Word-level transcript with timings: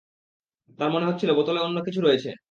তার 0.79 0.89
মনে 0.91 1.07
হচ্ছিল 1.07 1.29
বোতলে 1.37 1.59
অন্য 1.61 1.77
কিছু 1.87 1.99
রয়েছে। 2.01 2.31